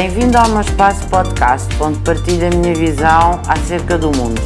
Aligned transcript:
Bem-vindo 0.00 0.38
ao 0.38 0.48
meu 0.50 0.60
espaço 0.60 1.08
podcast, 1.08 1.66
onde 1.82 1.98
partilho 1.98 2.46
a 2.46 2.50
minha 2.50 2.72
visão 2.72 3.42
acerca 3.48 3.98
do 3.98 4.16
mundo. 4.16 4.40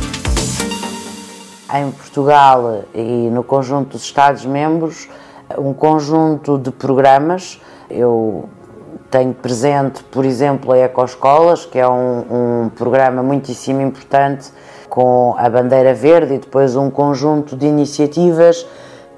Em 1.75 1.91
Portugal 1.91 2.85
e 2.95 3.29
no 3.31 3.45
conjunto 3.45 3.91
dos 3.91 4.03
Estados-membros, 4.03 5.11
um 5.59 5.75
conjunto 5.75 6.57
de 6.57 6.71
programas. 6.71 7.61
Eu 7.91 8.49
tenho 9.11 9.35
presente, 9.35 10.03
por 10.05 10.25
exemplo, 10.25 10.73
a 10.73 10.79
Ecoescolas, 10.79 11.67
que 11.67 11.79
é 11.79 11.87
um, 11.87 12.65
um 12.65 12.69
programa 12.71 13.23
muitíssimo 13.23 13.83
importante 13.83 14.51
com 14.89 15.35
a 15.37 15.51
bandeira 15.51 15.93
verde 15.93 16.33
e 16.33 16.39
depois 16.39 16.77
um 16.77 16.89
conjunto 16.89 17.59
de 17.59 17.67
iniciativas 17.67 18.67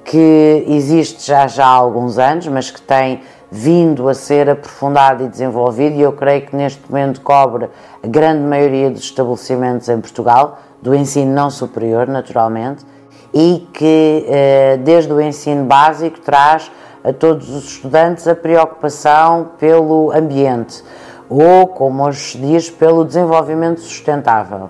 que 0.04 0.64
existe 0.66 1.28
já, 1.28 1.46
já 1.46 1.64
há 1.64 1.68
alguns 1.68 2.18
anos, 2.18 2.48
mas 2.48 2.72
que 2.72 2.82
tem 2.82 3.22
vindo 3.56 4.08
a 4.08 4.14
ser 4.14 4.50
aprofundado 4.50 5.22
e 5.22 5.28
desenvolvido 5.28 5.94
e 5.94 6.02
eu 6.02 6.12
creio 6.12 6.42
que 6.42 6.56
neste 6.56 6.82
momento 6.90 7.20
cobre 7.20 7.70
a 8.02 8.06
grande 8.06 8.42
maioria 8.42 8.90
dos 8.90 9.04
estabelecimentos 9.04 9.88
em 9.88 10.00
Portugal, 10.00 10.58
do 10.82 10.92
ensino 10.92 11.32
não 11.32 11.48
superior, 11.50 12.08
naturalmente, 12.08 12.84
e 13.32 13.68
que 13.72 14.26
eh, 14.28 14.76
desde 14.82 15.12
o 15.12 15.20
ensino 15.20 15.66
básico 15.66 16.18
traz 16.18 16.68
a 17.04 17.12
todos 17.12 17.48
os 17.48 17.64
estudantes 17.64 18.26
a 18.26 18.34
preocupação 18.34 19.50
pelo 19.56 20.10
ambiente 20.10 20.82
ou, 21.28 21.68
como 21.68 22.04
hoje 22.04 22.32
se 22.32 22.38
diz, 22.38 22.68
pelo 22.68 23.04
desenvolvimento 23.04 23.80
sustentável. 23.80 24.68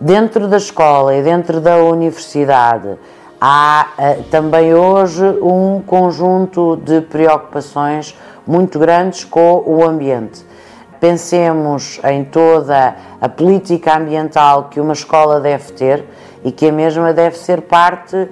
Dentro 0.00 0.46
da 0.46 0.58
escola 0.58 1.12
e 1.16 1.22
dentro 1.22 1.60
da 1.60 1.76
universidade 1.78 2.98
há 3.44 3.88
eh, 3.98 4.18
também 4.30 4.72
hoje 4.72 5.24
um 5.42 5.82
conjunto 5.84 6.76
de 6.76 7.00
preocupações 7.00 8.16
muito 8.46 8.78
grandes 8.78 9.24
com 9.24 9.64
o 9.66 9.84
ambiente. 9.84 10.46
Pensemos 11.00 11.98
em 12.04 12.22
toda 12.22 12.94
a 13.20 13.28
política 13.28 13.98
ambiental 13.98 14.68
que 14.70 14.78
uma 14.78 14.92
escola 14.92 15.40
deve 15.40 15.72
ter 15.72 16.04
e 16.44 16.52
que 16.52 16.68
a 16.68 16.72
mesma 16.72 17.12
deve 17.12 17.36
ser 17.36 17.62
parte 17.62 18.28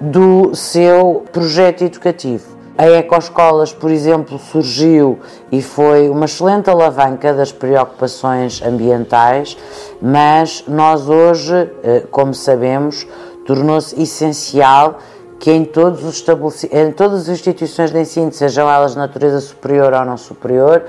do 0.00 0.54
seu 0.54 1.26
projeto 1.30 1.84
educativo. 1.84 2.54
A 2.78 2.88
Ecoescolas, 2.88 3.72
por 3.72 3.90
exemplo, 3.90 4.38
surgiu 4.38 5.20
e 5.52 5.60
foi 5.60 6.08
uma 6.08 6.24
excelente 6.24 6.70
alavanca 6.70 7.34
das 7.34 7.52
preocupações 7.52 8.62
ambientais, 8.62 9.58
mas 10.00 10.64
nós 10.66 11.06
hoje, 11.06 11.70
eh, 11.82 12.04
como 12.10 12.32
sabemos, 12.32 13.06
tornou-se 13.44 14.00
essencial 14.00 14.98
que 15.38 15.50
em, 15.50 15.64
todos 15.64 16.04
os 16.04 16.24
em 16.72 16.92
todas 16.92 17.22
as 17.22 17.28
instituições 17.28 17.90
de 17.90 18.00
ensino, 18.00 18.32
sejam 18.32 18.70
elas 18.70 18.92
de 18.92 18.98
natureza 18.98 19.40
superior 19.40 19.92
ou 19.92 20.04
não 20.04 20.16
superior, 20.16 20.82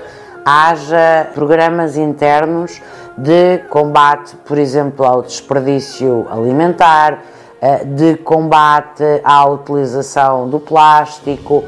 haja 0.44 1.28
programas 1.34 1.96
internos 1.96 2.80
de 3.18 3.58
combate, 3.68 4.36
por 4.46 4.56
exemplo, 4.56 5.04
ao 5.04 5.22
desperdício 5.22 6.26
alimentar, 6.30 7.22
eh, 7.60 7.84
de 7.84 8.16
combate 8.18 9.02
à 9.24 9.46
utilização 9.46 10.48
do 10.48 10.60
plástico. 10.60 11.64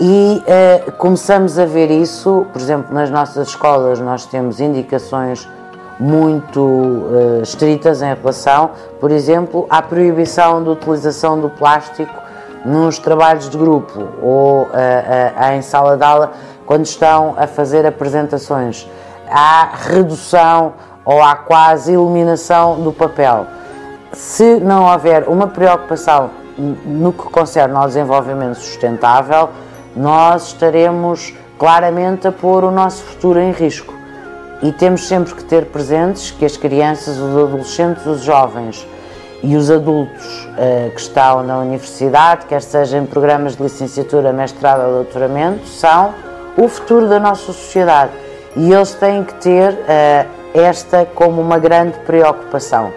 E 0.00 0.42
uh, 0.42 0.92
começamos 0.92 1.58
a 1.58 1.64
ver 1.64 1.90
isso, 1.90 2.44
por 2.52 2.60
exemplo, 2.60 2.92
nas 2.92 3.08
nossas 3.08 3.48
escolas 3.48 4.00
nós 4.00 4.26
temos 4.26 4.58
indicações 4.58 5.48
muito 6.02 6.60
uh, 6.60 7.40
estritas 7.44 8.02
em 8.02 8.12
relação, 8.12 8.70
por 9.00 9.12
exemplo, 9.12 9.66
à 9.70 9.80
proibição 9.80 10.62
da 10.62 10.72
utilização 10.72 11.40
do 11.40 11.48
plástico 11.48 12.12
nos 12.64 12.98
trabalhos 12.98 13.48
de 13.48 13.56
grupo 13.56 14.08
ou 14.20 14.62
uh, 14.62 15.52
em 15.54 15.62
sala 15.62 15.96
de 15.96 16.02
aula 16.02 16.32
quando 16.66 16.86
estão 16.86 17.36
a 17.38 17.46
fazer 17.46 17.86
apresentações. 17.86 18.88
Há 19.30 19.70
redução 19.76 20.72
ou 21.04 21.22
há 21.22 21.36
quase 21.36 21.92
eliminação 21.92 22.80
do 22.80 22.92
papel. 22.92 23.46
Se 24.12 24.58
não 24.58 24.90
houver 24.90 25.28
uma 25.28 25.46
preocupação 25.46 26.30
no 26.58 27.12
que 27.12 27.22
concerne 27.30 27.76
ao 27.76 27.86
desenvolvimento 27.86 28.56
sustentável, 28.56 29.50
nós 29.94 30.48
estaremos 30.48 31.32
claramente 31.58 32.26
a 32.26 32.32
pôr 32.32 32.64
o 32.64 32.72
nosso 32.72 33.04
futuro 33.04 33.38
em 33.38 33.52
risco. 33.52 34.01
E 34.62 34.70
temos 34.70 35.08
sempre 35.08 35.34
que 35.34 35.42
ter 35.42 35.66
presentes 35.66 36.30
que 36.30 36.44
as 36.44 36.56
crianças, 36.56 37.18
os 37.18 37.36
adolescentes, 37.36 38.06
os 38.06 38.22
jovens 38.22 38.86
e 39.42 39.56
os 39.56 39.68
adultos 39.68 40.48
uh, 40.52 40.90
que 40.94 41.00
estão 41.00 41.42
na 41.42 41.58
universidade, 41.58 42.46
quer 42.46 42.62
seja 42.62 42.96
em 42.96 43.04
programas 43.04 43.56
de 43.56 43.62
licenciatura, 43.64 44.32
mestrado 44.32 44.86
ou 44.86 44.92
doutoramento, 45.02 45.66
são 45.66 46.14
o 46.56 46.68
futuro 46.68 47.08
da 47.08 47.18
nossa 47.18 47.52
sociedade. 47.52 48.12
E 48.54 48.72
eles 48.72 48.94
têm 48.94 49.24
que 49.24 49.34
ter 49.34 49.72
uh, 49.72 50.28
esta 50.54 51.04
como 51.12 51.40
uma 51.40 51.58
grande 51.58 51.98
preocupação. 52.00 52.92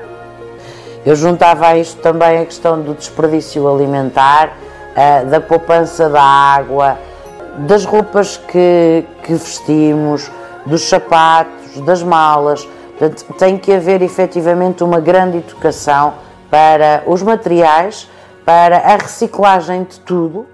Eu 1.03 1.15
juntava 1.15 1.67
a 1.67 1.77
isto 1.77 1.99
também 1.99 2.39
a 2.39 2.45
questão 2.45 2.79
do 2.79 2.93
desperdício 2.93 3.67
alimentar, 3.67 4.49
uh, 4.49 5.25
da 5.25 5.41
poupança 5.41 6.09
da 6.09 6.21
água, 6.21 6.99
das 7.57 7.85
roupas 7.85 8.37
que, 8.37 9.03
que 9.23 9.33
vestimos, 9.33 10.29
dos 10.65 10.87
sapatos, 10.87 11.79
das 11.81 12.01
malas. 12.01 12.67
Portanto, 12.97 13.25
tem 13.37 13.57
que 13.57 13.73
haver 13.73 14.01
efetivamente 14.01 14.83
uma 14.83 14.99
grande 14.99 15.37
educação 15.37 16.13
para 16.49 17.03
os 17.05 17.21
materiais, 17.21 18.09
para 18.45 18.77
a 18.77 18.95
reciclagem 18.95 19.83
de 19.83 19.99
tudo, 19.99 20.45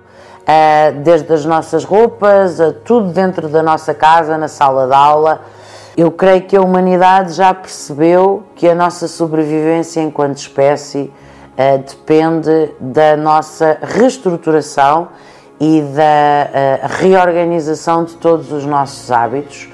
eh, 0.48 0.92
desde 1.04 1.32
as 1.32 1.46
nossas 1.46 1.84
roupas, 1.84 2.60
a 2.60 2.74
tudo 2.74 3.12
dentro 3.12 3.48
da 3.48 3.62
nossa 3.62 3.94
casa, 3.94 4.38
na 4.38 4.48
sala 4.48 4.88
de 4.88 4.94
aula. 4.94 5.42
Eu 5.96 6.10
creio 6.10 6.42
que 6.44 6.56
a 6.56 6.62
humanidade 6.62 7.34
já 7.34 7.54
percebeu 7.54 8.44
que 8.56 8.68
a 8.68 8.74
nossa 8.74 9.08
sobrevivência 9.08 10.02
enquanto 10.02 10.38
espécie 10.38 11.12
uh, 11.52 11.78
depende 11.78 12.74
da 12.80 13.18
nossa 13.18 13.78
reestruturação 13.82 15.10
e 15.60 15.82
da 15.82 16.88
uh, 16.88 17.02
reorganização 17.02 18.06
de 18.06 18.16
todos 18.16 18.52
os 18.54 18.66
nossos 18.66 19.12
hábitos, 19.12 19.71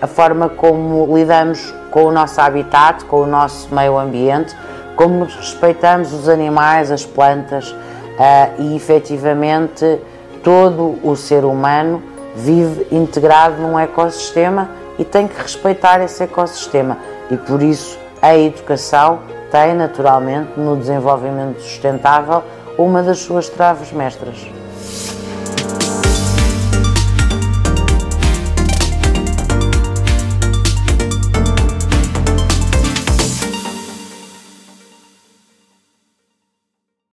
a 0.00 0.06
forma 0.06 0.48
como 0.48 1.16
lidamos 1.16 1.74
com 1.90 2.04
o 2.04 2.12
nosso 2.12 2.40
habitat, 2.40 3.04
com 3.04 3.22
o 3.22 3.26
nosso 3.26 3.74
meio 3.74 3.98
ambiente, 3.98 4.56
como 4.96 5.24
respeitamos 5.24 6.12
os 6.12 6.28
animais, 6.28 6.90
as 6.90 7.04
plantas 7.04 7.70
uh, 7.70 8.62
e 8.62 8.76
efetivamente 8.76 9.98
todo 10.42 10.98
o 11.02 11.16
ser 11.16 11.44
humano 11.44 12.02
vive 12.34 12.86
integrado 12.90 13.56
num 13.60 13.78
ecossistema 13.78 14.70
e 14.98 15.04
tem 15.04 15.26
que 15.26 15.40
respeitar 15.40 16.00
esse 16.00 16.22
ecossistema 16.22 16.98
e 17.30 17.36
por 17.36 17.62
isso 17.62 17.98
a 18.22 18.36
educação 18.36 19.20
tem 19.50 19.74
naturalmente 19.74 20.58
no 20.58 20.76
desenvolvimento 20.76 21.60
sustentável 21.60 22.42
uma 22.78 23.02
das 23.02 23.18
suas 23.18 23.48
traves 23.48 23.92
mestras. 23.92 24.59